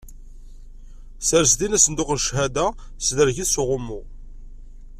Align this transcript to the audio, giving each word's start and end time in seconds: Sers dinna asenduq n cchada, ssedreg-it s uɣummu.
Sers 1.27 1.51
dinna 1.59 1.75
asenduq 1.81 2.09
n 2.13 2.19
cchada, 2.23 2.65
ssedreg-it 3.03 3.49
s 3.53 3.55
uɣummu. 3.61 4.01